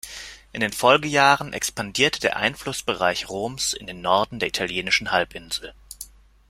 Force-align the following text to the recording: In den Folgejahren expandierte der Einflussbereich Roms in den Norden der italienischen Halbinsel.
In 0.51 0.61
den 0.61 0.73
Folgejahren 0.73 1.53
expandierte 1.53 2.19
der 2.21 2.35
Einflussbereich 2.35 3.29
Roms 3.29 3.73
in 3.73 3.85
den 3.85 4.01
Norden 4.01 4.39
der 4.39 4.47
italienischen 4.47 5.11
Halbinsel. 5.11 5.75